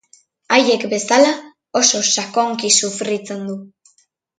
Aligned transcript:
Haiek 0.55 0.85
bezala, 0.93 1.29
oso 1.83 2.03
sakonki 2.17 2.77
sufritzen 2.83 3.49
du. 3.53 3.65